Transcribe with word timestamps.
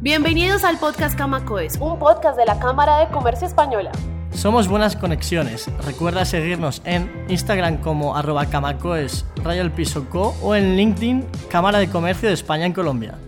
Bienvenidos 0.00 0.62
al 0.62 0.78
podcast 0.78 1.18
Camacoes, 1.18 1.76
un 1.80 1.98
podcast 1.98 2.38
de 2.38 2.44
la 2.44 2.60
Cámara 2.60 2.98
de 2.98 3.08
Comercio 3.08 3.48
Española. 3.48 3.90
Somos 4.32 4.68
Buenas 4.68 4.94
Conexiones. 4.94 5.68
Recuerda 5.84 6.24
seguirnos 6.24 6.82
en 6.84 7.10
Instagram 7.28 7.78
como 7.78 8.16
arroba 8.16 8.46
camacoes 8.46 9.24
rayo 9.42 9.60
el 9.60 9.72
piso 9.72 10.08
co 10.08 10.36
o 10.40 10.54
en 10.54 10.76
LinkedIn 10.76 11.26
Cámara 11.50 11.80
de 11.80 11.90
Comercio 11.90 12.28
de 12.28 12.36
España 12.36 12.64
en 12.64 12.74
Colombia. 12.74 13.18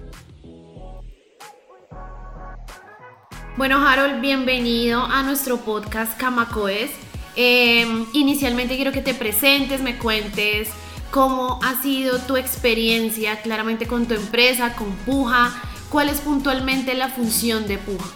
Bueno, 3.56 3.84
Harold, 3.84 4.20
bienvenido 4.20 5.02
a 5.02 5.24
nuestro 5.24 5.56
podcast 5.56 6.16
Camacoes. 6.18 6.92
Eh, 7.34 7.84
inicialmente 8.12 8.76
quiero 8.76 8.92
que 8.92 9.02
te 9.02 9.14
presentes, 9.14 9.82
me 9.82 9.98
cuentes 9.98 10.70
cómo 11.10 11.58
ha 11.64 11.82
sido 11.82 12.20
tu 12.20 12.36
experiencia 12.36 13.42
claramente 13.42 13.88
con 13.88 14.06
tu 14.06 14.14
empresa, 14.14 14.74
con 14.76 14.92
Puja, 15.04 15.52
cuál 15.90 16.08
es 16.08 16.20
puntualmente 16.20 16.94
la 16.94 17.08
función 17.08 17.66
de 17.66 17.76
Puja. 17.78 18.08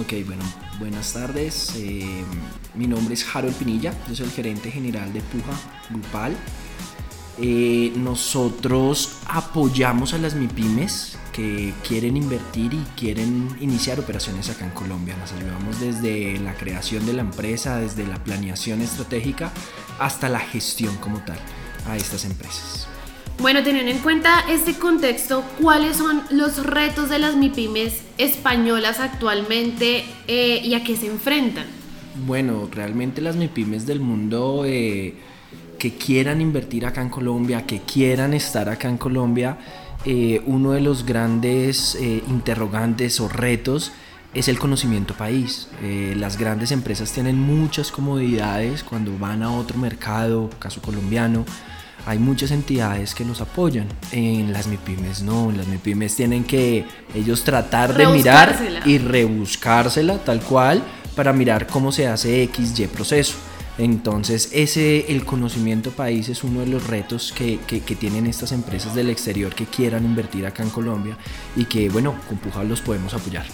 Ok, 0.00 0.26
bueno, 0.26 0.42
buenas 0.80 1.12
tardes. 1.12 1.74
Eh, 1.76 2.24
mi 2.74 2.86
nombre 2.86 3.14
es 3.14 3.24
Harold 3.32 3.54
Pinilla, 3.54 3.94
yo 4.08 4.16
soy 4.16 4.26
el 4.26 4.32
gerente 4.32 4.70
general 4.70 5.12
de 5.12 5.20
Puja 5.20 5.52
Grupal. 5.90 6.34
Eh, 7.38 7.92
nosotros 7.96 9.18
apoyamos 9.26 10.14
a 10.14 10.18
las 10.18 10.34
MIPIMES 10.34 11.18
que 11.32 11.74
quieren 11.86 12.16
invertir 12.16 12.72
y 12.72 12.84
quieren 12.96 13.48
iniciar 13.60 13.98
operaciones 13.98 14.50
acá 14.50 14.64
en 14.64 14.70
Colombia. 14.70 15.16
Las 15.18 15.32
ayudamos 15.32 15.80
desde 15.80 16.38
la 16.38 16.54
creación 16.54 17.04
de 17.06 17.12
la 17.12 17.22
empresa, 17.22 17.78
desde 17.78 18.06
la 18.06 18.22
planeación 18.22 18.80
estratégica 18.80 19.52
hasta 19.98 20.28
la 20.28 20.38
gestión 20.38 20.96
como 20.98 21.18
tal 21.24 21.38
a 21.88 21.96
estas 21.96 22.24
empresas. 22.24 22.88
Bueno, 23.40 23.62
teniendo 23.62 23.90
en 23.90 23.98
cuenta 23.98 24.44
este 24.48 24.74
contexto, 24.74 25.44
¿cuáles 25.60 25.96
son 25.96 26.22
los 26.30 26.64
retos 26.64 27.10
de 27.10 27.18
las 27.18 27.36
MIPIMES 27.36 28.00
españolas 28.16 29.00
actualmente 29.00 30.04
eh, 30.28 30.60
y 30.62 30.74
a 30.74 30.84
qué 30.84 30.96
se 30.96 31.08
enfrentan? 31.08 31.66
Bueno, 32.26 32.68
realmente 32.70 33.20
las 33.20 33.34
MIPIMES 33.36 33.86
del 33.86 33.98
mundo 33.98 34.62
eh, 34.64 35.14
que 35.78 35.94
quieran 35.96 36.40
invertir 36.40 36.86
acá 36.86 37.02
en 37.02 37.10
Colombia, 37.10 37.66
que 37.66 37.80
quieran 37.80 38.34
estar 38.34 38.68
acá 38.68 38.88
en 38.88 38.98
Colombia, 38.98 39.58
eh, 40.06 40.40
uno 40.46 40.70
de 40.70 40.80
los 40.80 41.04
grandes 41.04 41.98
interrogantes 42.28 43.18
o 43.20 43.28
retos 43.28 43.92
es 44.32 44.48
el 44.48 44.58
conocimiento 44.58 45.14
país. 45.14 45.68
las 46.16 46.38
grandes 46.38 46.72
empresas 46.72 47.12
tienen 47.12 47.38
muchas 47.38 47.90
comodidades 47.90 48.82
cuando 48.84 49.16
van 49.18 49.42
a 49.42 49.52
otro 49.52 49.78
mercado, 49.78 50.50
caso 50.58 50.80
colombiano, 50.80 51.44
hay 52.06 52.18
muchas 52.18 52.50
entidades 52.50 53.14
que 53.14 53.24
nos 53.24 53.40
apoyan. 53.40 53.88
En 54.12 54.52
las 54.52 54.66
MIPIMES 54.66 55.22
no, 55.22 55.50
en 55.50 55.58
las 55.58 55.66
MIPIMES 55.66 56.16
tienen 56.16 56.44
que 56.44 56.84
ellos 57.14 57.44
tratar 57.44 57.94
de 57.96 58.06
mirar 58.06 58.82
y 58.84 58.98
rebuscársela 58.98 60.18
tal 60.18 60.40
cual 60.40 60.82
para 61.14 61.32
mirar 61.32 61.66
cómo 61.66 61.92
se 61.92 62.06
hace 62.06 62.42
X, 62.44 62.78
Y 62.78 62.86
proceso. 62.86 63.34
Entonces, 63.76 64.50
ese, 64.52 65.12
el 65.12 65.24
conocimiento 65.24 65.90
país 65.90 66.28
es 66.28 66.44
uno 66.44 66.60
de 66.60 66.66
los 66.66 66.86
retos 66.86 67.32
que, 67.32 67.58
que, 67.66 67.80
tienen 67.96 68.26
estas 68.26 68.52
empresas 68.52 68.94
del 68.94 69.10
exterior 69.10 69.52
que 69.52 69.66
quieran 69.66 70.04
invertir 70.04 70.46
acá 70.46 70.62
en 70.62 70.70
Colombia 70.70 71.16
y 71.56 71.64
que, 71.64 71.88
bueno, 71.88 72.14
con 72.28 72.38
Puja 72.38 72.62
los 72.62 72.80
podemos 72.80 73.14
apoyar. 73.14 73.46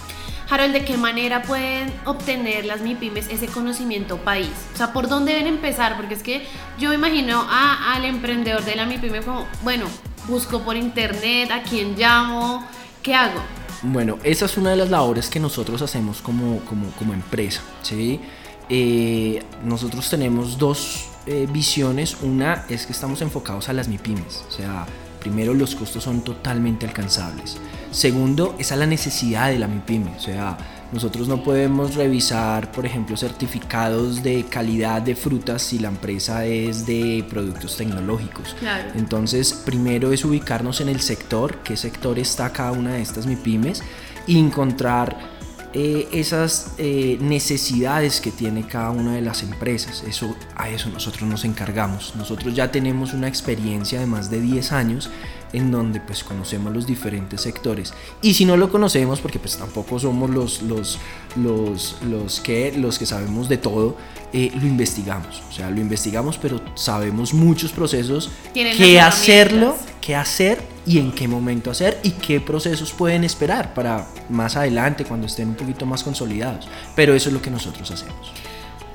Harold, 0.51 0.73
¿de 0.73 0.83
qué 0.83 0.97
manera 0.97 1.43
pueden 1.43 1.93
obtener 2.03 2.65
las 2.65 2.81
MIPIMES 2.81 3.29
ese 3.29 3.47
conocimiento 3.47 4.17
país? 4.17 4.51
O 4.73 4.77
sea, 4.77 4.91
¿por 4.91 5.07
dónde 5.07 5.31
deben 5.31 5.47
empezar? 5.47 5.95
Porque 5.95 6.15
es 6.15 6.23
que 6.23 6.45
yo 6.77 6.91
imagino 6.91 7.47
al 7.49 8.03
emprendedor 8.03 8.61
de 8.65 8.75
la 8.75 8.85
MIPIME 8.85 9.21
como, 9.21 9.47
bueno, 9.63 9.85
busco 10.27 10.59
por 10.59 10.75
internet, 10.75 11.49
a 11.51 11.63
quién 11.63 11.95
llamo, 11.97 12.67
¿qué 13.01 13.15
hago? 13.15 13.39
Bueno, 13.81 14.17
esa 14.23 14.43
es 14.43 14.57
una 14.57 14.71
de 14.71 14.75
las 14.75 14.89
labores 14.89 15.29
que 15.29 15.39
nosotros 15.39 15.81
hacemos 15.81 16.21
como, 16.21 16.59
como, 16.65 16.91
como 16.99 17.13
empresa, 17.13 17.61
¿sí? 17.81 18.19
Eh, 18.67 19.41
nosotros 19.63 20.09
tenemos 20.09 20.57
dos 20.57 21.07
eh, 21.27 21.47
visiones. 21.49 22.17
Una 22.23 22.65
es 22.67 22.85
que 22.85 22.91
estamos 22.91 23.21
enfocados 23.21 23.69
a 23.69 23.73
las 23.73 23.87
MIPIMES, 23.87 24.43
o 24.49 24.51
sea, 24.51 24.85
primero 25.21 25.53
los 25.53 25.75
costos 25.75 26.03
son 26.03 26.21
totalmente 26.21 26.85
alcanzables. 26.85 27.57
Segundo, 27.91 28.55
es 28.59 28.71
a 28.73 28.75
la 28.75 28.85
necesidad 28.85 29.49
de 29.49 29.59
la 29.59 29.67
MIPYME. 29.67 30.15
O 30.17 30.19
sea, 30.19 30.57
nosotros 30.91 31.27
no 31.29 31.43
podemos 31.43 31.95
revisar, 31.95 32.71
por 32.71 32.85
ejemplo, 32.85 33.15
certificados 33.15 34.23
de 34.23 34.43
calidad 34.43 35.01
de 35.01 35.15
frutas 35.15 35.61
si 35.61 35.79
la 35.79 35.87
empresa 35.87 36.45
es 36.45 36.85
de 36.85 37.25
productos 37.29 37.77
tecnológicos. 37.77 38.55
Entonces, 38.95 39.53
primero 39.53 40.11
es 40.11 40.25
ubicarnos 40.25 40.81
en 40.81 40.89
el 40.89 40.99
sector, 40.99 41.59
qué 41.63 41.77
sector 41.77 42.19
está 42.19 42.51
cada 42.51 42.73
una 42.73 42.93
de 42.95 43.01
estas 43.01 43.25
MIPYMES, 43.25 43.83
y 44.27 44.37
encontrar 44.37 45.40
eh, 45.73 46.07
esas 46.11 46.73
eh, 46.77 47.17
necesidades 47.21 48.19
que 48.19 48.31
tiene 48.31 48.67
cada 48.67 48.89
una 48.91 49.15
de 49.15 49.21
las 49.21 49.41
empresas. 49.43 50.03
Eso, 50.05 50.35
a 50.55 50.69
eso 50.69 50.89
nosotros 50.89 51.29
nos 51.29 51.45
encargamos. 51.45 52.13
Nosotros 52.15 52.53
ya 52.53 52.71
tenemos 52.71 53.13
una 53.13 53.27
experiencia 53.27 53.99
de 53.99 54.05
más 54.05 54.29
de 54.29 54.41
10 54.41 54.71
años 54.73 55.09
en 55.53 55.71
donde 55.71 55.99
pues 55.99 56.23
conocemos 56.23 56.73
los 56.73 56.87
diferentes 56.87 57.41
sectores. 57.41 57.93
Y 58.21 58.33
si 58.33 58.45
no 58.45 58.57
lo 58.57 58.69
conocemos 58.69 59.21
porque 59.21 59.39
pues 59.39 59.57
tampoco 59.57 59.99
somos 59.99 60.29
los 60.29 60.61
los 60.63 60.99
los, 61.35 61.97
los 62.09 62.39
que 62.41 62.73
los 62.77 62.99
que 62.99 63.05
sabemos 63.05 63.49
de 63.49 63.57
todo 63.57 63.95
eh, 64.33 64.51
lo 64.53 64.65
investigamos. 64.65 65.41
O 65.49 65.53
sea 65.53 65.69
lo 65.69 65.79
investigamos 65.79 66.37
pero 66.37 66.61
sabemos 66.75 67.33
muchos 67.33 67.71
procesos. 67.71 68.29
Qué 68.53 68.99
hacerlo 68.99 69.75
qué 70.01 70.15
hacer 70.15 70.70
y 70.85 70.99
en 70.99 71.11
qué 71.11 71.27
momento 71.27 71.71
hacer 71.71 71.99
y 72.03 72.11
qué 72.11 72.39
procesos 72.39 72.91
pueden 72.91 73.23
esperar 73.23 73.73
para 73.73 74.07
más 74.29 74.55
adelante 74.55 75.05
cuando 75.05 75.27
estén 75.27 75.49
un 75.49 75.55
poquito 75.55 75.85
más 75.85 76.03
consolidados. 76.03 76.67
Pero 76.95 77.13
eso 77.13 77.29
es 77.29 77.33
lo 77.33 77.41
que 77.41 77.51
nosotros 77.51 77.89
hacemos. 77.91 78.31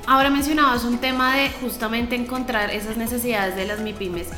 Ahora 0.07 0.31
mencionabas 0.31 0.85
un 0.85 0.99
tema 0.99 1.37
de 1.37 1.51
justamente 1.51 2.15
encontrar 2.15 2.71
esas 2.71 2.97
necesidades 2.97 3.57
de 3.57 3.67
las 3.67 3.81
MIPIMES. 3.81 4.29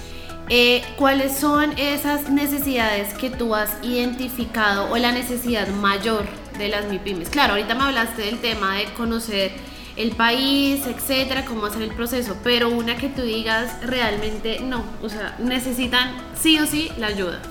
Eh, 0.51 0.83
¿Cuáles 0.97 1.37
son 1.37 1.79
esas 1.79 2.31
necesidades 2.31 3.13
que 3.13 3.29
tú 3.29 3.55
has 3.55 3.71
identificado 3.83 4.91
o 4.91 4.97
la 4.97 5.13
necesidad 5.13 5.69
mayor 5.69 6.25
de 6.57 6.69
las 6.69 6.87
MIPIMES? 6.87 7.29
Claro, 7.29 7.53
ahorita 7.53 7.75
me 7.75 7.85
hablaste 7.85 8.23
del 8.23 8.39
tema 8.39 8.77
de 8.77 8.85
conocer 8.95 9.53
el 9.99 10.13
país, 10.13 10.87
etcétera, 10.87 11.45
cómo 11.45 11.67
hacer 11.67 11.83
el 11.83 11.91
proceso, 11.91 12.37
pero 12.45 12.69
una 12.71 12.97
que 12.97 13.09
tú 13.09 13.23
digas 13.23 13.85
realmente 13.85 14.61
no, 14.61 14.85
o 15.03 15.09
sea, 15.09 15.37
necesitan 15.41 16.11
sí 16.41 16.59
o 16.59 16.67
sí 16.67 16.89
la 16.99 17.09
ayuda. 17.09 17.43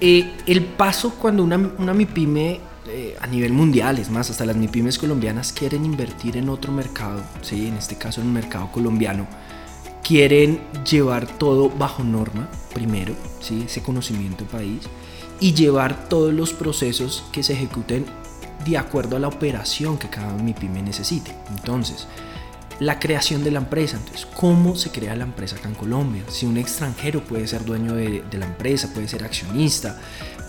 Eh, 0.00 0.30
el 0.46 0.62
paso 0.64 1.14
cuando 1.14 1.42
una, 1.42 1.56
una 1.56 1.94
MIPYME 1.94 2.60
eh, 2.88 3.16
a 3.20 3.26
nivel 3.26 3.52
mundial, 3.52 3.98
es 3.98 4.10
más, 4.10 4.30
hasta 4.30 4.44
las 4.44 4.56
MIPIMES 4.56 4.98
colombianas 4.98 5.52
quieren 5.52 5.84
invertir 5.84 6.36
en 6.36 6.48
otro 6.48 6.72
mercado, 6.72 7.22
¿sí? 7.40 7.68
en 7.68 7.76
este 7.76 7.96
caso 7.96 8.20
en 8.20 8.26
un 8.28 8.32
mercado 8.32 8.70
colombiano, 8.72 9.26
quieren 10.02 10.60
llevar 10.88 11.26
todo 11.38 11.70
bajo 11.70 12.04
norma, 12.04 12.48
primero, 12.74 13.14
¿sí? 13.40 13.64
ese 13.66 13.82
conocimiento 13.82 14.44
país, 14.44 14.82
y 15.40 15.54
llevar 15.54 16.08
todos 16.08 16.32
los 16.32 16.52
procesos 16.52 17.24
que 17.32 17.42
se 17.42 17.54
ejecuten 17.54 18.06
de 18.66 18.78
acuerdo 18.78 19.16
a 19.16 19.20
la 19.20 19.28
operación 19.28 19.98
que 19.98 20.08
cada 20.08 20.32
MIPYME 20.32 20.82
necesite. 20.82 21.34
Entonces, 21.50 22.06
la 22.80 22.98
creación 22.98 23.42
de 23.42 23.50
la 23.50 23.60
empresa. 23.60 23.96
Entonces, 23.96 24.26
¿cómo 24.26 24.76
se 24.76 24.90
crea 24.90 25.16
la 25.16 25.24
empresa 25.24 25.56
acá 25.56 25.68
en 25.68 25.74
Colombia? 25.74 26.22
Si 26.28 26.46
un 26.46 26.56
extranjero 26.58 27.22
puede 27.22 27.46
ser 27.46 27.64
dueño 27.64 27.94
de, 27.94 28.22
la 28.32 28.46
empresa, 28.46 28.92
puede 28.92 29.08
ser 29.08 29.24
accionista, 29.24 29.98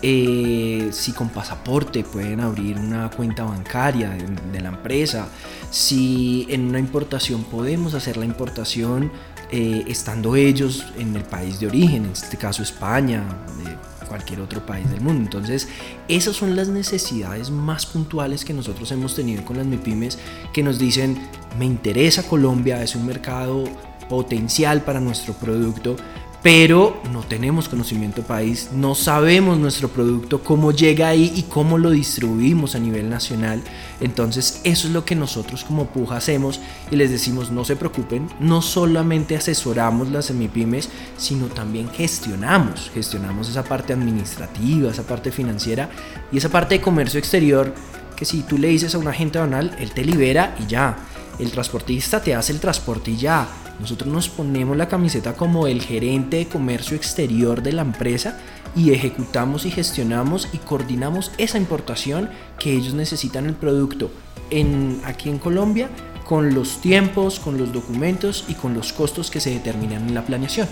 eh, 0.02 0.88
si 0.92 1.12
con 1.12 1.30
pasaporte 1.30 2.04
pueden 2.04 2.40
abrir 2.40 2.78
una 2.78 3.10
cuenta 3.10 3.44
bancaria 3.44 4.10
de, 4.10 4.60
la 4.60 4.68
empresa, 4.68 5.28
si 5.70 6.46
en 6.50 6.68
una 6.68 6.78
importación 6.78 7.44
podemos 7.44 7.94
hacer 7.94 8.16
la 8.16 8.24
importación 8.24 9.10
eh, 9.50 9.84
estando 9.88 10.36
ellos 10.36 10.84
en 10.98 11.16
el 11.16 11.24
país 11.24 11.60
de 11.60 11.66
origen, 11.66 12.04
en 12.04 12.12
este 12.12 12.36
caso 12.36 12.62
España, 12.62 13.24
de 13.64 14.06
cualquier 14.06 14.40
otro 14.40 14.64
país 14.64 14.90
del 14.90 15.00
mundo. 15.00 15.22
Entonces, 15.24 15.68
esas 16.08 16.36
son 16.36 16.56
las 16.56 16.68
necesidades 16.68 17.50
más 17.50 17.86
puntuales 17.86 18.44
que 18.44 18.52
nosotros 18.52 18.90
hemos 18.92 19.14
tenido 19.14 19.44
con 19.44 19.56
las 19.56 19.66
MIPIMES 19.66 20.18
que 20.52 20.62
nos 20.62 20.78
dicen, 20.78 21.28
me 21.58 21.64
interesa 21.64 22.22
Colombia, 22.24 22.82
es 22.82 22.94
un 22.94 23.06
mercado 23.06 23.64
potencial 24.08 24.82
para 24.82 25.00
nuestro 25.00 25.34
producto, 25.34 25.96
pero 26.42 27.00
no 27.12 27.22
tenemos 27.22 27.68
conocimiento 27.68 28.22
país, 28.22 28.70
no 28.72 28.94
sabemos 28.94 29.58
nuestro 29.58 29.88
producto, 29.88 30.42
cómo 30.42 30.70
llega 30.70 31.08
ahí 31.08 31.32
y 31.34 31.42
cómo 31.42 31.78
lo 31.78 31.90
distribuimos 31.90 32.74
a 32.74 32.78
nivel 32.78 33.10
nacional. 33.10 33.62
Entonces 34.00 34.60
eso 34.64 34.86
es 34.86 34.92
lo 34.92 35.04
que 35.04 35.16
nosotros 35.16 35.64
como 35.64 35.86
Puja 35.86 36.16
hacemos 36.16 36.60
y 36.90 36.96
les 36.96 37.10
decimos 37.10 37.50
no 37.50 37.64
se 37.64 37.76
preocupen, 37.76 38.28
no 38.40 38.62
solamente 38.62 39.36
asesoramos 39.36 40.08
las 40.10 40.26
semipymes, 40.26 40.90
sino 41.16 41.46
también 41.46 41.90
gestionamos, 41.90 42.90
gestionamos 42.94 43.48
esa 43.48 43.64
parte 43.64 43.92
administrativa, 43.92 44.90
esa 44.90 45.02
parte 45.02 45.32
financiera 45.32 45.90
y 46.30 46.38
esa 46.38 46.48
parte 46.48 46.76
de 46.76 46.80
comercio 46.80 47.18
exterior 47.18 47.74
que 48.18 48.24
si 48.24 48.42
tú 48.42 48.58
le 48.58 48.68
dices 48.68 48.94
a 48.94 48.98
un 48.98 49.06
agente 49.06 49.38
aduanal, 49.38 49.76
él 49.78 49.92
te 49.92 50.04
libera 50.04 50.56
y 50.58 50.66
ya. 50.66 50.96
El 51.38 51.52
transportista 51.52 52.20
te 52.20 52.34
hace 52.34 52.52
el 52.52 52.60
transporte 52.60 53.12
y 53.12 53.16
ya. 53.16 53.48
Nosotros 53.78 54.12
nos 54.12 54.28
ponemos 54.28 54.76
la 54.76 54.88
camiseta 54.88 55.34
como 55.34 55.66
el 55.68 55.82
gerente 55.82 56.38
de 56.38 56.48
comercio 56.48 56.96
exterior 56.96 57.62
de 57.62 57.72
la 57.72 57.82
empresa 57.82 58.38
y 58.74 58.92
ejecutamos 58.92 59.64
y 59.64 59.70
gestionamos 59.70 60.48
y 60.52 60.58
coordinamos 60.58 61.30
esa 61.38 61.58
importación 61.58 62.28
que 62.58 62.72
ellos 62.72 62.94
necesitan 62.94 63.46
el 63.46 63.54
producto 63.54 64.10
en, 64.50 65.00
aquí 65.04 65.28
en 65.28 65.38
Colombia 65.38 65.88
con 66.24 66.54
los 66.54 66.80
tiempos, 66.80 67.38
con 67.38 67.56
los 67.56 67.72
documentos 67.72 68.44
y 68.48 68.54
con 68.54 68.74
los 68.74 68.92
costos 68.92 69.30
que 69.30 69.40
se 69.40 69.50
determinan 69.50 70.08
en 70.08 70.14
la 70.14 70.26
planeación. 70.26 70.68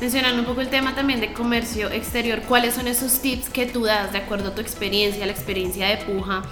Mencionando 0.00 0.40
un 0.40 0.46
poco 0.46 0.60
el 0.60 0.68
tema 0.68 0.94
también 0.94 1.20
de 1.20 1.32
comercio 1.32 1.90
exterior, 1.90 2.42
¿cuáles 2.48 2.74
son 2.74 2.86
esos 2.86 3.20
tips 3.20 3.50
que 3.50 3.66
tú 3.66 3.84
das 3.84 4.12
de 4.12 4.18
acuerdo 4.18 4.50
a 4.50 4.54
tu 4.54 4.60
experiencia, 4.60 5.26
la 5.26 5.32
experiencia 5.32 5.88
de 5.88 5.96
Puja, 6.04 6.42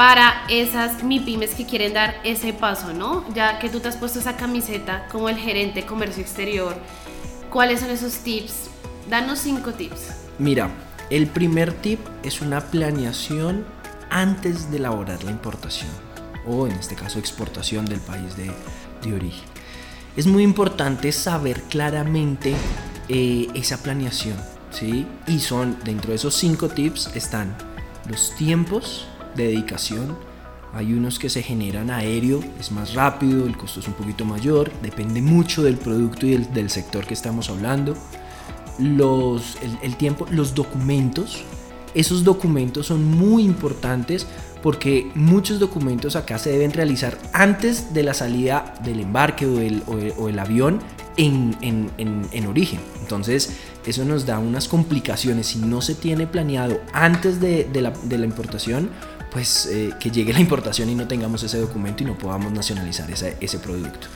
para 0.00 0.46
esas 0.48 1.04
MIPIMES 1.04 1.54
que 1.54 1.66
quieren 1.66 1.92
dar 1.92 2.22
ese 2.24 2.54
paso, 2.54 2.94
¿no? 2.94 3.22
Ya 3.34 3.58
que 3.58 3.68
tú 3.68 3.80
te 3.80 3.88
has 3.88 3.98
puesto 3.98 4.18
esa 4.18 4.34
camiseta 4.34 5.06
como 5.12 5.28
el 5.28 5.36
gerente 5.36 5.82
de 5.82 5.86
comercio 5.86 6.22
exterior, 6.22 6.74
¿cuáles 7.50 7.80
son 7.80 7.90
esos 7.90 8.14
tips? 8.20 8.70
Danos 9.10 9.40
cinco 9.40 9.74
tips. 9.74 10.12
Mira, 10.38 10.70
el 11.10 11.26
primer 11.26 11.74
tip 11.74 12.00
es 12.22 12.40
una 12.40 12.62
planeación 12.62 13.66
antes 14.08 14.70
de 14.70 14.78
elaborar 14.78 15.22
la 15.22 15.32
importación 15.32 15.90
o 16.46 16.66
en 16.66 16.72
este 16.72 16.94
caso 16.94 17.18
exportación 17.18 17.84
del 17.84 18.00
país 18.00 18.34
de, 18.38 18.50
origen. 19.12 19.44
Es 20.16 20.26
muy 20.26 20.44
importante 20.44 21.12
saber 21.12 21.60
claramente 21.64 22.54
eh, 23.10 23.48
esa 23.52 23.82
planeación, 23.82 24.38
¿sí? 24.70 25.06
Y 25.26 25.40
son, 25.40 25.76
dentro 25.84 26.08
de 26.08 26.16
esos 26.16 26.34
cinco 26.34 26.70
tips 26.70 27.14
están 27.14 27.54
los 28.08 28.34
tiempos, 28.36 29.09
de 29.36 29.48
dedicación. 29.48 30.16
Hay 30.72 30.92
unos 30.92 31.18
que 31.18 31.28
se 31.28 31.42
generan 31.42 31.90
aéreo, 31.90 32.40
es 32.58 32.70
más 32.70 32.94
rápido, 32.94 33.46
el 33.46 33.56
costo 33.56 33.80
es 33.80 33.88
un 33.88 33.94
poquito 33.94 34.24
mayor, 34.24 34.70
depende 34.82 35.20
mucho 35.20 35.62
del 35.62 35.76
producto 35.76 36.26
y 36.26 36.36
del, 36.36 36.70
sector 36.70 37.06
que 37.06 37.14
estamos 37.14 37.50
hablando. 37.50 37.96
Los, 38.78 39.58
el, 39.82 39.96
tiempo, 39.96 40.26
los 40.30 40.54
documentos, 40.54 41.42
esos 41.94 42.22
documentos 42.22 42.86
son 42.86 43.04
muy 43.04 43.42
importantes 43.42 44.26
porque 44.62 45.10
muchos 45.14 45.58
documentos 45.58 46.16
acá 46.16 46.38
se 46.38 46.50
deben 46.50 46.72
realizar 46.72 47.18
antes 47.32 47.92
de 47.94 48.02
la 48.02 48.14
salida 48.14 48.74
del 48.84 49.00
embarque 49.00 49.46
o 49.46 49.58
el, 49.58 49.82
o 49.86 50.28
el, 50.28 50.38
avión 50.38 50.80
en, 51.16 51.56
en, 51.62 51.90
en, 51.98 52.46
origen. 52.46 52.80
Entonces, 53.00 53.56
eso 53.86 54.04
nos 54.04 54.26
da 54.26 54.38
unas 54.38 54.68
complicaciones. 54.68 55.48
Si 55.48 55.58
no 55.58 55.80
se 55.80 55.94
tiene 55.94 56.26
planeado 56.26 56.80
antes 56.92 57.40
de, 57.40 57.64
de, 57.64 57.82
la, 57.82 57.90
de 57.90 58.18
la, 58.18 58.26
importación, 58.26 58.90
pues 59.30 59.66
eh, 59.66 59.92
que 59.98 60.10
llegue 60.10 60.32
la 60.32 60.40
importación 60.40 60.90
y 60.90 60.94
no 60.94 61.06
tengamos 61.06 61.42
ese 61.42 61.58
documento 61.58 62.02
y 62.02 62.06
no 62.06 62.18
podamos 62.18 62.52
nacionalizar 62.52 63.10
ese, 63.10 63.58
producto. 63.58 64.08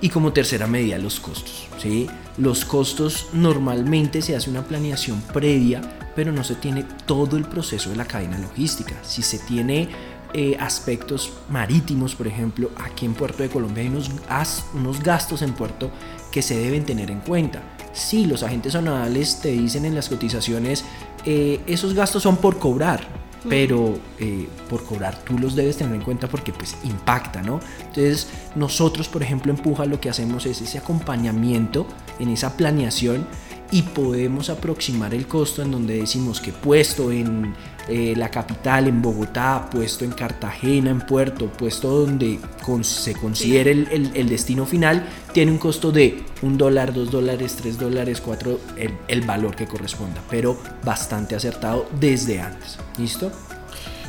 Y 0.00 0.10
como 0.10 0.32
tercera 0.32 0.66
medida, 0.66 0.98
los 0.98 1.18
costos. 1.18 1.68
¿sí? 1.78 2.08
Los 2.36 2.64
costos 2.64 3.28
normalmente 3.32 4.22
se 4.22 4.36
hace 4.36 4.50
una 4.50 4.62
planeación 4.62 5.20
previa, 5.20 5.80
pero 6.14 6.32
no 6.32 6.44
se 6.44 6.54
tiene 6.54 6.84
todo 7.06 7.36
el 7.36 7.44
proceso 7.44 7.90
de 7.90 7.96
la 7.96 8.04
cadena 8.04 8.38
logística. 8.38 8.94
Si 9.02 9.22
se 9.22 9.38
tiene 9.38 9.88
eh, 10.34 10.56
aspectos 10.60 11.32
marítimos, 11.48 12.14
por 12.14 12.26
ejemplo, 12.26 12.70
aquí 12.76 13.06
en 13.06 13.14
Puerto 13.14 13.42
de 13.42 13.48
Colombia 13.48 13.82
hay 13.82 13.88
unos, 13.88 14.10
unos 14.74 15.02
gastos 15.02 15.42
en 15.42 15.54
puerto 15.54 15.90
que 16.30 16.42
se 16.42 16.58
deben 16.58 16.84
tener 16.84 17.10
en 17.10 17.20
cuenta. 17.20 17.62
Si 17.92 18.26
los 18.26 18.42
agentes 18.42 18.74
zonales 18.74 19.40
te 19.40 19.48
dicen 19.48 19.86
en 19.86 19.94
las 19.94 20.08
cotizaciones, 20.08 20.84
eh, 21.24 21.60
esos 21.66 21.94
gastos 21.94 22.22
son 22.22 22.36
por 22.36 22.58
cobrar, 22.58 23.27
pero 23.48 23.98
eh, 24.18 24.48
por 24.68 24.84
cobrar 24.84 25.16
tú 25.24 25.38
los 25.38 25.54
debes 25.54 25.76
tener 25.76 25.94
en 25.94 26.02
cuenta 26.02 26.28
porque 26.28 26.52
pues 26.52 26.76
impacta, 26.84 27.42
¿no? 27.42 27.60
Entonces 27.80 28.28
nosotros, 28.54 29.08
por 29.08 29.22
ejemplo, 29.22 29.52
en 29.52 29.58
Puja 29.58 29.86
lo 29.86 30.00
que 30.00 30.10
hacemos 30.10 30.46
es 30.46 30.60
ese 30.60 30.78
acompañamiento 30.78 31.86
en 32.18 32.28
esa 32.28 32.56
planeación 32.56 33.26
y 33.70 33.82
podemos 33.82 34.50
aproximar 34.50 35.14
el 35.14 35.26
costo 35.26 35.62
en 35.62 35.70
donde 35.70 36.00
decimos 36.00 36.40
que 36.40 36.52
puesto 36.52 37.12
en 37.12 37.54
eh, 37.88 38.14
la 38.16 38.30
capital, 38.30 38.86
en 38.86 39.00
Bogotá, 39.00 39.68
puesto 39.70 40.04
en 40.04 40.12
Cartagena, 40.12 40.90
en 40.90 41.00
Puerto, 41.00 41.50
puesto 41.50 41.88
donde 41.88 42.38
se 42.82 43.14
considere 43.14 43.70
el, 43.72 44.28
destino 44.28 44.66
final, 44.66 45.06
tiene 45.32 45.52
un 45.52 45.58
costo 45.58 45.90
de 45.90 46.22
un 46.42 46.58
dólar, 46.58 46.92
dos 46.92 47.10
dólares, 47.10 47.56
tres 47.56 47.78
dólares, 47.78 48.20
cuatro, 48.20 48.60
el, 48.76 48.92
el 49.08 49.22
valor 49.22 49.56
que 49.56 49.66
corresponda, 49.66 50.22
pero 50.28 50.58
bastante 50.84 51.34
acertado 51.34 51.88
desde 51.98 52.40
antes. 52.40 52.78
¿Listo? 52.98 53.32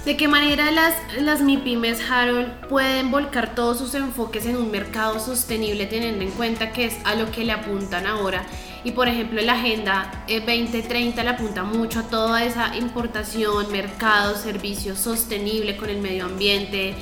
¿De 0.06 0.18
qué 0.18 0.28
manera 0.28 0.72
las, 0.72 0.96
las 1.20 1.42
MIPIMES, 1.42 2.10
Harold, 2.10 2.50
pueden 2.68 3.12
volcar 3.12 3.54
todos 3.54 3.78
sus 3.78 3.94
enfoques 3.94 4.46
en 4.46 4.56
un 4.56 4.72
mercado 4.72 5.20
sostenible 5.20 5.86
teniendo 5.86 6.24
en 6.24 6.32
cuenta 6.32 6.72
que 6.72 6.86
es 6.86 6.96
a 7.04 7.16
lo 7.16 7.32
que 7.32 7.44
le 7.44 7.52
apuntan 7.52 8.08
ahora? 8.08 8.46
Y 8.84 8.92
por 8.92 9.08
ejemplo, 9.08 9.42
la 9.42 9.54
Agenda 9.54 10.26
2030 10.28 11.22
le 11.24 11.30
apunta 11.30 11.64
mucho 11.64 12.00
a 12.00 12.04
toda 12.04 12.44
esa 12.46 12.78
importación, 12.78 13.72
mercado, 13.72 14.36
servicio 14.36 14.96
sostenible 14.96 15.76
con 15.76 15.90
el 15.90 16.00
medio 16.00 16.26
ambiente, 16.26 16.96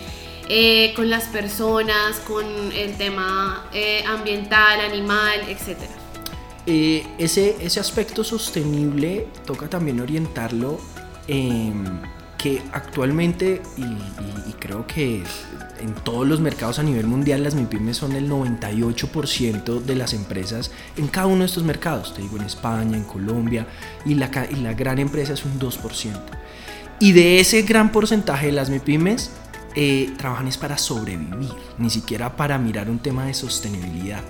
eh, 0.50 0.94
con 0.95 1.09
las 1.09 1.25
personas, 1.25 2.19
con 2.25 2.45
el 2.71 2.97
tema 2.97 3.68
eh, 3.74 4.03
ambiental, 4.07 4.81
animal, 4.81 5.41
etc. 5.47 5.77
Eh, 6.65 7.06
ese, 7.18 7.57
ese 7.59 7.79
aspecto 7.79 8.24
sostenible 8.24 9.27
toca 9.45 9.69
también 9.69 10.00
orientarlo 10.00 10.79
en 11.27 12.01
que 12.38 12.62
actualmente, 12.72 13.62
y, 13.78 14.54
creo 14.60 14.88
que 14.88 15.24
en 15.80 15.94
todos 16.04 16.28
los 16.28 16.39
mercados 16.39 16.80
a 16.80 16.84
nivel 16.84 17.06
mundial, 17.06 17.44
las 17.44 17.56
MIPIMES 17.56 17.98
son 17.98 18.13
el 18.13 18.30
98% 18.30 19.81
de 19.81 19.95
las 19.95 20.13
empresas 20.13 20.72
en 20.98 21.07
cada 21.07 21.28
uno 21.28 21.39
de 21.39 21.45
estos 21.45 21.63
mercados. 21.63 22.13
Te 22.13 22.22
digo, 22.22 22.38
en 22.38 22.44
España, 22.44 22.98
en 22.98 23.04
Colombia, 23.04 23.68
y 24.06 24.16
la, 24.16 24.30
y 24.50 24.56
la 24.57 24.74
gran 24.74 25.00
empresa 25.00 25.34
es 25.34 25.45
un 25.45 25.60
2%. 25.60 26.13
Y 27.00 27.12
de 27.12 27.39
ese 27.39 27.62
gran 27.62 27.92
porcentaje 27.92 28.48
de 28.48 28.54
las 28.54 28.69
MIPIMES, 28.69 29.31
eh, 29.75 30.12
trabajan 30.18 30.48
es 30.48 30.57
para 30.57 30.75
sobrevivir, 30.78 31.51
ni 31.78 31.92
siquiera 31.92 32.36
para 32.36 32.57
mirar 32.57 32.89
un 32.89 32.98
tema 32.98 33.25
de 33.25 33.36
sostenibilidad. 33.36 34.24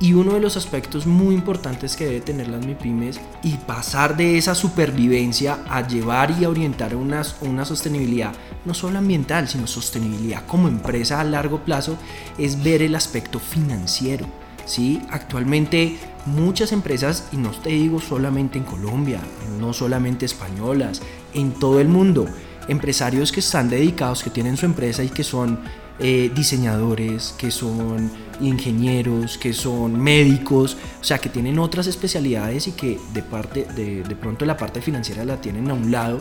Y 0.00 0.14
uno 0.14 0.34
de 0.34 0.40
los 0.40 0.56
aspectos 0.56 1.06
muy 1.06 1.34
importantes 1.34 1.96
que 1.96 2.06
debe 2.06 2.20
tener 2.20 2.48
las 2.48 2.66
MIPIMES 2.66 3.20
y 3.44 3.52
pasar 3.52 4.16
de 4.16 4.36
esa 4.36 4.54
supervivencia 4.54 5.58
a 5.68 5.86
llevar 5.86 6.34
y 6.40 6.44
orientar 6.44 6.96
una, 6.96 7.22
una 7.42 7.64
sostenibilidad, 7.64 8.32
no 8.64 8.74
solo 8.74 8.98
ambiental, 8.98 9.48
sino 9.48 9.66
sostenibilidad 9.66 10.44
como 10.46 10.66
empresa 10.66 11.20
a 11.20 11.24
largo 11.24 11.60
plazo, 11.60 11.96
es 12.36 12.62
ver 12.62 12.82
el 12.82 12.96
aspecto 12.96 13.38
financiero. 13.38 14.26
¿sí? 14.64 15.00
Actualmente 15.10 15.98
muchas 16.26 16.72
empresas, 16.72 17.28
y 17.32 17.36
no 17.36 17.50
te 17.50 17.70
digo 17.70 18.00
solamente 18.00 18.58
en 18.58 18.64
Colombia, 18.64 19.20
no 19.58 19.72
solamente 19.72 20.26
españolas, 20.26 21.02
en 21.34 21.52
todo 21.52 21.80
el 21.80 21.88
mundo, 21.88 22.26
empresarios 22.68 23.32
que 23.32 23.40
están 23.40 23.68
dedicados, 23.68 24.22
que 24.22 24.30
tienen 24.30 24.56
su 24.56 24.66
empresa 24.66 25.02
y 25.02 25.08
que 25.08 25.24
son 25.24 25.60
eh, 25.98 26.30
diseñadores, 26.34 27.34
que 27.38 27.50
son 27.50 28.10
ingenieros, 28.40 29.38
que 29.38 29.52
son 29.52 30.00
médicos, 30.00 30.76
o 31.00 31.04
sea, 31.04 31.18
que 31.18 31.28
tienen 31.28 31.58
otras 31.58 31.86
especialidades 31.86 32.66
y 32.68 32.72
que 32.72 32.98
de, 33.12 33.22
parte, 33.22 33.66
de, 33.76 34.02
de 34.02 34.16
pronto 34.16 34.44
la 34.44 34.56
parte 34.56 34.80
financiera 34.80 35.24
la 35.24 35.40
tienen 35.40 35.70
a 35.70 35.74
un 35.74 35.90
lado, 35.90 36.20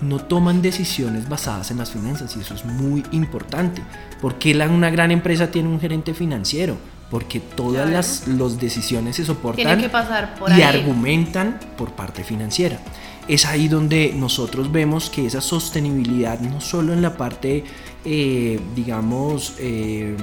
no 0.00 0.18
toman 0.18 0.62
decisiones 0.62 1.28
basadas 1.28 1.70
en 1.70 1.78
las 1.78 1.90
finanzas 1.90 2.34
y 2.36 2.40
eso 2.40 2.54
es 2.54 2.64
muy 2.64 3.04
importante. 3.12 3.82
¿Por 4.20 4.36
qué 4.36 4.54
una 4.70 4.90
gran 4.90 5.10
empresa 5.10 5.50
tiene 5.50 5.68
un 5.68 5.80
gerente 5.80 6.14
financiero? 6.14 6.76
Porque 7.10 7.40
todas 7.40 8.26
las 8.26 8.60
decisiones 8.60 9.16
se 9.16 9.24
soportan 9.24 9.80
y 10.56 10.62
argumentan 10.62 11.58
por 11.76 11.92
parte 11.92 12.22
financiera 12.24 12.80
es 13.30 13.46
ahí 13.46 13.68
donde 13.68 14.12
nosotros 14.12 14.72
vemos 14.72 15.08
que 15.08 15.24
esa 15.24 15.40
sostenibilidad, 15.40 16.40
no 16.40 16.60
solo 16.60 16.92
en 16.92 17.00
la 17.00 17.16
parte, 17.16 17.62
eh, 18.04 18.58
digamos, 18.74 19.54
eh, 19.58 20.16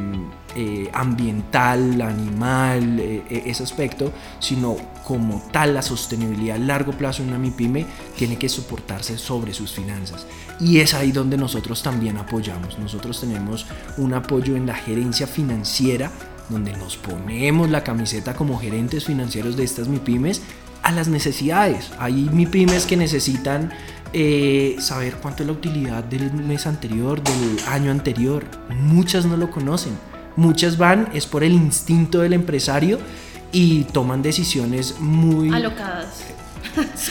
eh, 0.57 0.89
ambiental, 0.91 2.01
animal, 2.01 2.99
ese 3.29 3.63
aspecto, 3.63 4.11
sino 4.39 4.75
como 5.05 5.41
tal 5.53 5.75
la 5.75 5.81
sostenibilidad 5.81 6.57
a 6.57 6.59
largo 6.59 6.91
plazo 6.91 7.23
en 7.23 7.29
una 7.29 7.39
MIPYME 7.39 7.85
tiene 8.17 8.37
que 8.37 8.49
soportarse 8.49 9.17
sobre 9.17 9.53
sus 9.53 9.71
finanzas. 9.71 10.27
Y 10.59 10.79
es 10.79 10.93
ahí 10.93 11.13
donde 11.13 11.37
nosotros 11.37 11.81
también 11.81 12.17
apoyamos. 12.17 12.77
Nosotros 12.77 13.21
tenemos 13.21 13.67
un 13.95 14.15
apoyo 14.15 14.57
en 14.57 14.65
la 14.65 14.75
gerencia 14.75 15.27
financiera 15.27 16.11
donde 16.49 16.73
nos 16.73 16.97
ponemos 16.97 17.69
la 17.69 17.83
camiseta 17.83 18.33
como 18.33 18.57
gerentes 18.57 19.05
financieros 19.05 19.55
de 19.55 19.63
estas 19.63 19.87
MIPYMES 19.87 20.41
a 20.87 20.91
las 20.93 21.09
necesidades. 21.09 21.91
Hay 21.99 22.13
MIPIMES 22.13 22.85
que 22.85 22.95
necesitan 22.95 23.73
eh, 24.13 24.77
saber 24.79 25.15
cuánto 25.15 25.43
es 25.43 25.47
la 25.47 25.51
utilidad 25.53 26.01
del 26.01 26.31
mes 26.31 26.65
anterior, 26.65 27.21
del 27.21 27.59
año 27.67 27.91
anterior. 27.91 28.45
Muchas 28.69 29.25
no 29.25 29.35
lo 29.35 29.51
conocen. 29.51 29.97
Muchas 30.37 30.77
van, 30.77 31.09
es 31.13 31.25
por 31.25 31.43
el 31.43 31.51
instinto 31.51 32.19
del 32.19 32.31
empresario 32.31 32.99
y 33.51 33.83
toman 33.83 34.21
decisiones 34.21 34.97
muy... 35.01 35.53
Alocadas. 35.53 36.23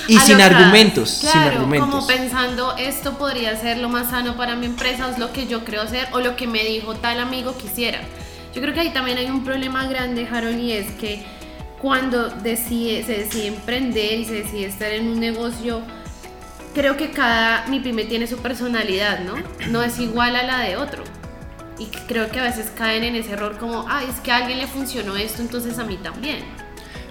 y 0.08 0.18
sin 0.20 0.40
argumentos, 0.40 1.10
sin 1.10 1.38
argumentos. 1.38 1.90
Como 1.90 2.06
pensando, 2.06 2.74
esto 2.78 3.18
podría 3.18 3.60
ser 3.60 3.76
lo 3.76 3.90
más 3.90 4.08
sano 4.08 4.38
para 4.38 4.56
mi 4.56 4.64
empresa, 4.64 5.10
es 5.10 5.18
lo 5.18 5.34
que 5.34 5.48
yo 5.48 5.66
creo 5.66 5.82
hacer, 5.82 6.08
o 6.12 6.20
lo 6.20 6.34
que 6.34 6.46
me 6.46 6.64
dijo 6.64 6.94
tal 6.94 7.20
amigo 7.20 7.54
quisiera. 7.58 8.00
Yo 8.54 8.62
creo 8.62 8.72
que 8.72 8.80
ahí 8.80 8.92
también 8.94 9.18
hay 9.18 9.26
un 9.26 9.44
problema 9.44 9.86
grande, 9.86 10.26
Harold, 10.26 10.60
y 10.60 10.72
es 10.72 10.90
que 10.92 11.35
cuando 11.80 12.28
decide, 12.28 13.04
se 13.04 13.18
decide 13.18 13.48
emprender 13.48 14.20
y 14.20 14.24
se 14.24 14.34
decide 14.34 14.66
estar 14.66 14.92
en 14.92 15.08
un 15.08 15.20
negocio, 15.20 15.82
creo 16.74 16.96
que 16.96 17.10
cada 17.10 17.66
mi 17.68 17.80
pyme 17.80 18.04
tiene 18.04 18.26
su 18.26 18.38
personalidad, 18.38 19.20
¿no? 19.20 19.34
No 19.70 19.82
es 19.82 19.98
igual 19.98 20.36
a 20.36 20.42
la 20.42 20.60
de 20.60 20.76
otro. 20.76 21.02
Y 21.78 21.86
creo 22.08 22.30
que 22.30 22.40
a 22.40 22.42
veces 22.42 22.70
caen 22.74 23.04
en 23.04 23.16
ese 23.16 23.32
error 23.32 23.58
como, 23.58 23.84
ah, 23.88 24.02
es 24.04 24.20
que 24.20 24.32
a 24.32 24.36
alguien 24.36 24.58
le 24.58 24.66
funcionó 24.66 25.16
esto, 25.16 25.42
entonces 25.42 25.78
a 25.78 25.84
mí 25.84 25.98
también. 26.02 26.44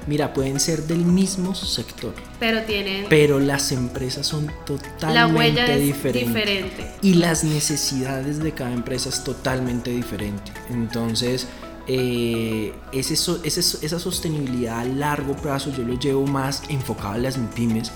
Mira, 0.07 0.34
pueden 0.34 0.60
ser 0.60 0.84
del 0.84 1.00
mismo 1.00 1.55
sector. 1.55 2.13
Pero 2.39 2.62
tienen... 2.62 3.07
Pero 3.10 3.39
las 3.39 3.72
empresas 3.72 4.27
son 4.27 4.51
totalmente 4.65 5.13
la 5.13 5.27
huella 5.27 5.65
es 5.65 5.81
diferente. 5.81 6.91
Y 7.01 7.15
las 7.15 7.43
necesidades 7.43 8.39
de 8.39 8.51
cada 8.51 8.72
empresa 8.72 9.10
es 9.10 9.24
totalmente 9.24 9.89
diferente. 9.89 10.51
Entonces, 10.69 11.48
eh, 11.88 12.74
ese, 12.92 13.13
esa 13.44 14.00
sostenibilidad 14.00 14.80
a 14.80 14.86
largo 14.86 15.36
plazo 15.36 15.72
yo 15.72 15.84
lo 15.84 16.00
llevo 16.00 16.25
más 16.25 16.63
enfocado 16.70 17.13
a 17.13 17.18
las 17.18 17.38
pymes 17.56 17.92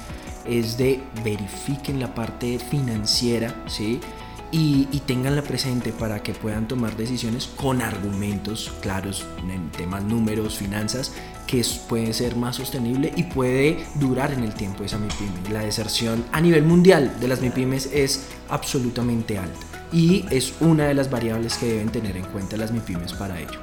es 0.46 0.78
de 0.78 1.02
verifiquen 1.24 2.00
la 2.00 2.14
parte 2.14 2.60
financiera, 2.60 3.54
¿sí? 3.68 4.00
Y, 4.52 4.88
y 4.92 5.02
tenganla 5.02 5.44
presente 5.44 5.92
para 5.92 6.24
que 6.24 6.34
puedan 6.34 6.68
tomar 6.68 6.98
decisiones 6.98 7.48
con 7.56 7.84
argumentos 7.84 8.72
claros 8.82 9.26
en 9.48 9.70
temas 9.70 10.04
números, 10.04 10.58
finanzas, 10.58 11.12
que 11.46 11.64
puede 11.88 12.14
ser 12.14 12.36
más 12.36 12.56
sostenible 12.56 13.14
y 13.16 13.24
puede 13.24 13.86
durar 13.96 14.34
en 14.34 14.44
el 14.44 14.56
tiempo 14.56 14.84
esa 14.84 14.98
MIPYME. 14.98 15.50
La 15.52 15.62
deserción 15.62 16.26
a 16.32 16.42
nivel 16.42 16.64
mundial 16.64 17.20
de 17.20 17.28
las 17.28 17.42
MIPYMES 17.42 17.90
es 17.94 18.26
absolutamente 18.50 19.38
alta 19.38 19.60
y 19.92 20.26
es 20.32 20.54
una 20.60 20.86
de 20.86 20.94
las 20.94 21.10
variables 21.10 21.58
que 21.58 21.68
deben 21.68 21.90
tener 21.90 22.18
en 22.18 22.26
cuenta 22.26 22.58
las 22.58 22.72
MIPYMES 22.72 23.14
para 23.14 23.40
ello. 23.40 23.60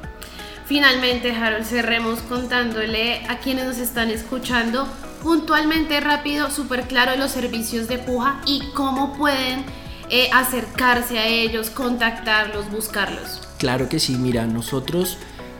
Finalmente, 0.66 1.30
Harold, 1.30 1.64
cerremos 1.64 2.20
contándole 2.22 3.24
a 3.28 3.38
quienes 3.38 3.66
nos 3.66 3.78
están 3.78 4.10
escuchando 4.10 4.88
puntualmente, 5.22 6.00
rápido, 6.00 6.50
súper 6.50 6.88
claro 6.88 7.16
los 7.16 7.30
servicios 7.30 7.86
de 7.86 7.98
Puja 7.98 8.40
y 8.46 8.62
cómo 8.74 9.16
pueden 9.16 9.64
eh, 10.10 10.28
acercarse 10.32 11.20
a 11.20 11.26
ellos, 11.26 11.70
contactarlos, 11.70 12.70
buscarlos. 12.70 13.42
Claro 13.58 13.88
que 13.88 14.00
sí, 14.00 14.16
mira, 14.16 14.46
nosotros 14.46 15.18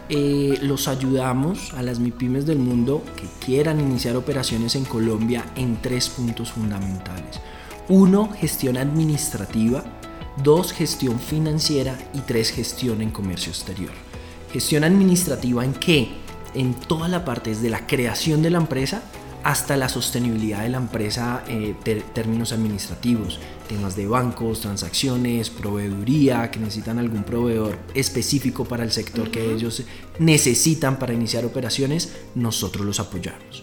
eh, 0.09 0.59
los 0.63 0.89
ayudamos 0.89 1.73
a 1.75 1.83
las 1.83 2.01
MIPIMES 2.01 2.45
del 2.45 2.59
mundo 2.59 3.05
que 3.17 3.29
quieran 3.45 3.81
iniciar 3.81 4.17
operaciones 4.17 4.75
en 4.75 4.85
Colombia 4.85 5.45
en 5.55 5.81
tres 5.83 6.09
puntos 6.09 6.51
fundamentales. 6.51 7.41
Uno, 7.89 8.31
gestión 8.33 8.77
administrativa. 8.77 9.85
Dos, 10.43 10.73
gestión 10.73 11.19
financiera. 11.21 11.97
Y 12.13 12.21
tres, 12.21 12.51
gestión 12.51 13.01
en 13.03 13.11
comercio 13.11 13.51
exterior. 13.51 13.93
Gestión 14.53 14.85
administrativa 14.85 15.65
en 15.65 15.75
qué? 15.75 16.09
En 16.55 16.75
toda 16.75 17.09
la 17.09 17.25
parte 17.25 17.51
desde 17.51 17.69
la 17.69 17.87
creación 17.87 18.43
de 18.43 18.51
la 18.51 18.59
empresa 18.59 19.03
hasta 19.47 19.77
la 19.77 19.89
sostenibilidad 19.89 20.63
de 20.63 20.71
la 20.71 20.79
empresa 20.79 21.45
en 21.47 21.77
eh, 21.87 22.03
términos 22.13 22.51
administrativos, 22.51 23.39
temas 23.69 23.95
de 23.95 24.09
bancos, 24.09 24.61
transacciones, 24.61 25.51
proveeduría, 25.51 26.51
que 26.51 26.59
necesitan 26.59 26.99
algún 26.99 27.23
proveedor 27.23 27.79
específico 27.95 28.65
para 28.65 28.83
el 28.83 28.91
sector 28.91 29.31
que 29.31 29.53
ellos 29.53 29.85
necesitan 30.19 30.99
para 30.99 31.15
iniciar 31.15 31.45
operaciones, 31.45 32.13
nosotros 32.35 32.85
los 32.85 32.99
apoyamos. 32.99 33.63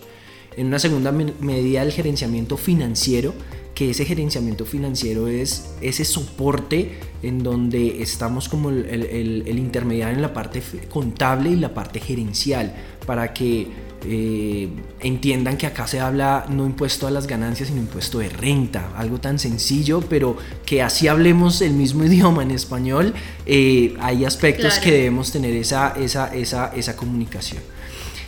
En 0.55 0.67
una 0.67 0.79
segunda 0.79 1.11
medida, 1.11 1.81
el 1.81 1.91
gerenciamiento 1.91 2.55
financiero, 2.55 3.33
que 3.73 3.89
ese 3.89 4.05
gerenciamiento 4.05 4.65
financiero 4.65 5.27
es 5.27 5.73
ese 5.81 6.05
soporte 6.05 6.99
en 7.23 7.41
donde 7.41 8.01
estamos 8.03 8.49
como 8.49 8.69
el, 8.69 8.85
el 8.85 9.59
intermediario 9.59 10.15
en 10.15 10.21
la 10.21 10.33
parte 10.33 10.61
contable 10.89 11.49
y 11.49 11.55
la 11.55 11.73
parte 11.73 11.99
gerencial, 11.99 12.75
para 13.05 13.33
que 13.33 13.67
eh, 14.05 14.67
entiendan 14.99 15.55
que 15.55 15.65
acá 15.65 15.87
se 15.87 16.01
habla 16.01 16.45
no 16.49 16.65
impuesto 16.65 17.07
a 17.07 17.11
las 17.11 17.25
ganancias, 17.25 17.69
sino 17.69 17.79
impuesto 17.79 18.19
de 18.19 18.27
renta, 18.27 18.91
algo 18.97 19.19
tan 19.19 19.39
sencillo, 19.39 20.01
pero 20.01 20.35
que 20.65 20.81
así 20.81 21.07
hablemos 21.07 21.61
el 21.61 21.73
mismo 21.73 22.03
idioma 22.05 22.43
en 22.43 22.51
español, 22.51 23.13
eh, 23.45 23.95
hay 23.99 24.25
aspectos 24.25 24.79
que 24.79 24.91
debemos 24.91 25.31
tener 25.31 25.55
esa, 25.55 25.93
esa, 25.97 26.33
esa, 26.33 26.73
esa 26.75 26.95
comunicación. 26.97 27.61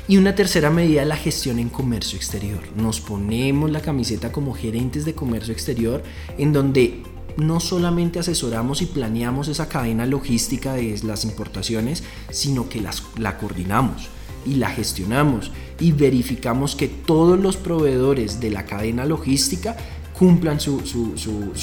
Y 0.07 0.17
una 0.17 0.35
tercera 0.35 0.69
medida, 0.69 1.03
la 1.03 1.15
gestión 1.15 1.57
en 1.57 1.69
comercio 1.69 2.15
exterior. 2.15 2.61
Nos 2.75 3.01
ponemos 3.01 3.71
la 3.71 3.81
camiseta 3.81 4.31
como 4.31 4.53
gerentes 4.53 5.03
de 5.03 5.15
comercio 5.15 5.51
exterior, 5.51 6.03
en 6.37 6.53
donde 6.53 7.01
no 7.37 7.59
solamente 7.59 8.19
asesoramos 8.19 8.83
y 8.83 8.85
planeamos 8.85 9.47
esa 9.47 9.67
cadena 9.67 10.05
logística 10.05 10.73
de 10.73 10.99
las 11.03 11.25
importaciones, 11.25 12.03
sino 12.29 12.69
que 12.69 12.81
las, 12.81 13.03
la 13.17 13.37
coordinamos 13.37 14.09
y 14.45 14.55
la 14.55 14.69
gestionamos 14.69 15.51
y 15.79 15.91
verificamos 15.91 16.75
que 16.75 16.87
todos 16.87 17.39
los 17.39 17.57
proveedores 17.57 18.39
de 18.39 18.51
la 18.51 18.65
cadena 18.65 19.05
logística 19.05 19.75
cumplan 20.17 20.59
su, 20.59 20.77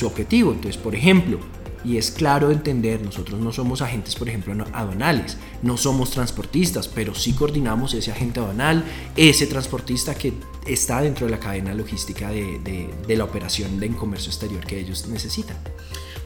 objetivo. 0.05 0.53
Entonces, 0.53 0.77
por 0.77 0.95
ejemplo, 0.95 1.39
y 1.85 1.97
es 1.97 2.11
claro 2.11 2.51
entender, 2.51 3.03
nosotros 3.03 3.41
no 3.41 3.53
somos 3.53 3.83
agentes, 3.83 4.15
por 4.15 4.29
ejemplo, 4.29 4.53
aduanales, 4.73 5.37
no 5.63 5.77
somos 5.77 6.11
transportistas, 6.11 6.89
pero 6.89 7.15
sí 7.15 7.33
coordinamos 7.33 7.95
ese 7.95 8.11
agente 8.11 8.41
aduanal, 8.41 8.85
ese 9.17 9.47
transportista 9.47 10.15
que 10.15 10.33
está 10.67 11.01
dentro 11.01 11.27
de 11.27 11.33
la 11.33 11.39
cadena 11.39 11.75
logística 11.75 12.31
de, 12.31 12.91
de 13.07 13.17
la 13.17 13.25
operación 13.25 13.79
de 13.79 13.89
comercio 13.91 14.31
exterior 14.31 14.65
que 14.65 14.79
ellos 14.79 15.07
necesitan. 15.09 15.57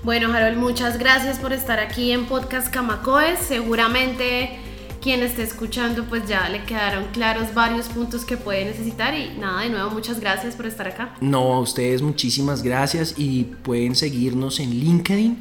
Bueno, 0.02 0.32
Harold, 0.32 0.58
muchas 0.58 0.98
gracias 0.98 1.38
por 1.38 1.52
estar 1.52 1.80
aquí 1.80 2.12
en 2.12 2.26
Podcast 2.26 2.68
Camacoes. 2.72 3.38
Seguramente 3.40 4.58
quien 5.06 5.22
esté 5.22 5.44
escuchando 5.44 6.04
pues 6.06 6.26
ya 6.26 6.48
le 6.48 6.64
quedaron 6.64 7.04
claros 7.12 7.54
varios 7.54 7.86
puntos 7.86 8.24
que 8.24 8.36
puede 8.36 8.64
necesitar 8.64 9.14
y 9.14 9.38
nada, 9.38 9.60
de 9.60 9.68
nuevo 9.68 9.90
muchas 9.90 10.18
gracias 10.18 10.56
por 10.56 10.66
estar 10.66 10.88
acá. 10.88 11.14
No, 11.20 11.54
a 11.54 11.60
ustedes 11.60 12.02
muchísimas 12.02 12.64
gracias 12.64 13.14
y 13.16 13.44
pueden 13.44 13.94
seguirnos 13.94 14.58
en 14.58 14.70
LinkedIn, 14.70 15.38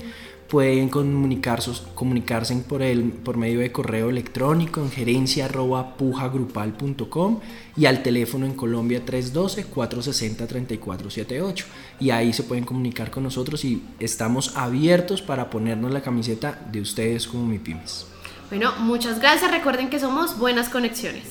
pueden 0.47 0.89
comunicarse, 0.89 1.71
comunicarse 1.95 2.55
por, 2.57 2.83
el, 2.83 3.05
por 3.05 3.37
medio 3.37 3.59
de 3.59 3.71
correo 3.71 4.11
electrónico 4.11 4.81
en 4.81 4.91
gerencia 4.91 5.47
pujagrupal.com 5.47 7.39
y 7.75 7.87
al 7.87 8.03
teléfono 8.03 8.45
en 8.45 8.53
Colombia 8.53 9.03
312-460-3478 9.03 11.65
y 11.99 12.11
ahí 12.11 12.33
se 12.33 12.43
pueden 12.43 12.65
comunicar 12.65 13.09
con 13.09 13.23
nosotros 13.23 13.65
y 13.65 13.81
estamos 13.99 14.55
abiertos 14.55 15.23
para 15.23 15.49
ponernos 15.49 15.91
la 15.91 16.03
camiseta 16.03 16.63
de 16.71 16.81
ustedes 16.81 17.25
como 17.25 17.47
mi 17.47 17.57
pymes. 17.57 18.05
Bueno, 18.49 18.73
muchas 18.77 19.19
gracias. 19.19 19.51
Recuerden 19.51 19.89
que 19.89 19.99
somos 19.99 20.37
Buenas 20.37 20.69
Conexiones. 20.69 21.23